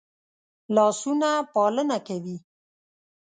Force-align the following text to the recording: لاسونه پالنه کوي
لاسونه 0.75 1.29
پالنه 1.53 1.97
کوي 2.07 2.37